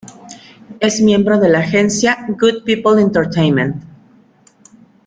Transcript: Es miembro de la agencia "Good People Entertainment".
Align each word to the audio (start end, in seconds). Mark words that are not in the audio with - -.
Es 0.79 0.99
miembro 0.99 1.39
de 1.39 1.49
la 1.49 1.59
agencia 1.59 2.25
"Good 2.27 2.63
People 2.65 2.99
Entertainment". 2.99 3.83